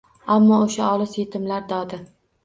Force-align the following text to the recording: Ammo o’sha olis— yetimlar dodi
Ammo 0.35 0.55
o’sha 0.67 0.87
olis— 0.93 1.13
yetimlar 1.19 1.67
dodi 1.73 2.01